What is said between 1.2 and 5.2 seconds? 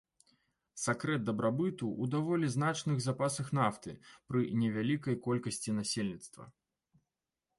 дабрабыту ў даволі значных запасах нафты пры невялікай